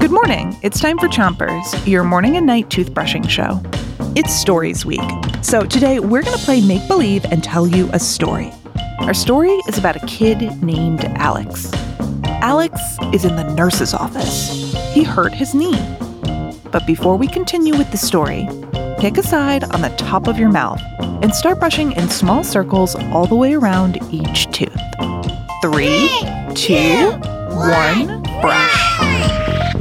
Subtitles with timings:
[0.00, 0.56] Good morning.
[0.62, 3.60] It's time for Chompers, your morning and night toothbrushing show.
[4.16, 5.00] It's Stories Week.
[5.42, 8.50] So today we're going to play make believe and tell you a story.
[9.00, 11.70] Our story is about a kid named Alex.
[12.24, 12.80] Alex
[13.12, 14.72] is in the nurse's office.
[14.94, 15.78] He hurt his knee.
[16.72, 18.48] But before we continue with the story,
[18.98, 22.94] pick a side on the top of your mouth and start brushing in small circles
[23.12, 24.80] all the way around each tooth.
[25.62, 26.08] Three,
[26.54, 27.10] two,
[27.50, 29.74] one, brush.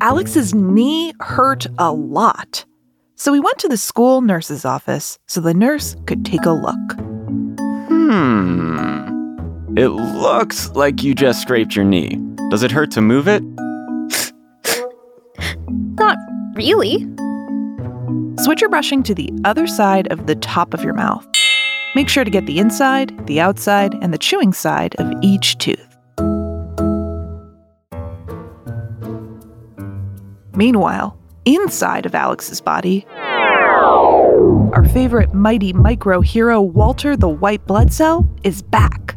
[0.00, 2.64] Alex's knee hurt a lot.
[3.16, 6.92] So we went to the school nurse's office so the nurse could take a look.
[7.88, 9.08] Hmm.
[9.76, 12.20] It looks like you just scraped your knee.
[12.50, 13.42] Does it hurt to move it?
[15.98, 16.16] Not
[16.54, 17.08] really.
[18.44, 21.26] Switch your brushing to the other side of the top of your mouth.
[21.96, 25.96] Make sure to get the inside, the outside, and the chewing side of each tooth.
[30.54, 33.06] Meanwhile, inside of Alex's body,
[34.74, 39.16] our favorite mighty micro hero, Walter the White Blood Cell, is back.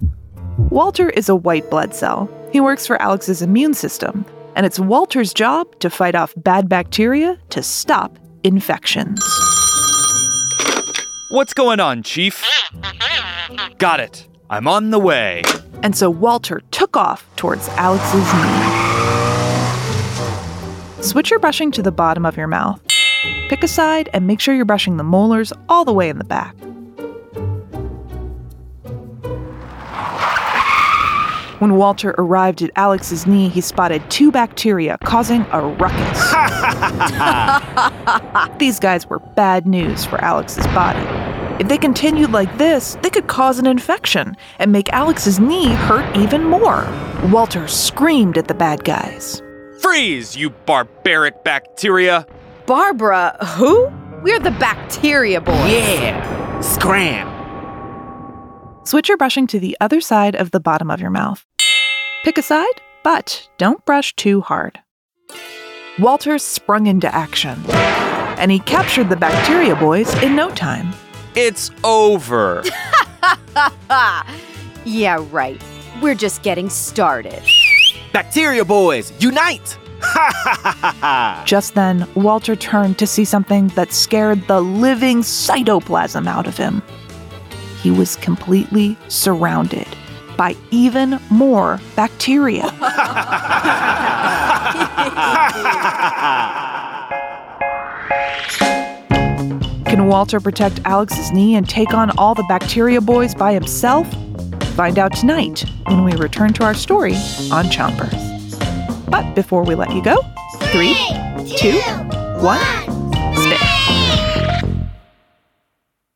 [0.69, 2.29] Walter is a white blood cell.
[2.53, 4.23] He works for Alex's immune system,
[4.55, 9.21] and it's Walter's job to fight off bad bacteria to stop infections.
[11.31, 12.43] What's going on, Chief?
[13.79, 14.27] Got it.
[14.49, 15.41] I'm on the way.
[15.83, 18.33] And so Walter took off towards Alex's
[20.97, 21.01] knee.
[21.01, 22.81] Switch your brushing to the bottom of your mouth.
[23.47, 26.25] Pick a side and make sure you're brushing the molars all the way in the
[26.25, 26.53] back.
[31.59, 36.19] When Walter arrived at Alex's knee, he spotted two bacteria causing a ruckus.
[38.59, 41.28] These guys were bad news for Alex's body.
[41.59, 46.15] If they continued like this, they could cause an infection and make Alex's knee hurt
[46.15, 46.87] even more.
[47.31, 49.41] Walter screamed at the bad guys.
[49.81, 52.25] Freeze, you barbaric bacteria!
[52.65, 53.91] Barbara, who?
[54.23, 55.69] We're the bacteria boys.
[55.69, 57.27] Yeah, scram.
[58.85, 61.45] Switch your brushing to the other side of the bottom of your mouth.
[62.23, 64.79] Pick a side, but don't brush too hard.
[65.99, 70.93] Walter sprung into action, and he captured the bacteria boys in no time.
[71.35, 72.63] It's over.
[74.85, 75.61] yeah, right.
[76.01, 77.41] We're just getting started.
[78.13, 79.77] Bacteria boys, unite!
[81.45, 86.81] Just then, Walter turned to see something that scared the living cytoplasm out of him.
[87.81, 89.87] He was completely surrounded
[90.37, 92.63] by even more bacteria.
[99.89, 104.07] Can Walter protect Alex's knee and take on all the bacteria boys by himself?
[104.75, 107.13] Find out tonight when we return to our story
[107.51, 109.09] on Chompers.
[109.09, 110.21] But before we let you go,
[110.65, 110.93] three,
[111.57, 111.79] two,
[112.39, 112.61] one,
[113.35, 113.59] spit.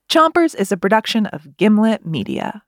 [0.07, 2.61] Chompers is a production of Gimlet Media.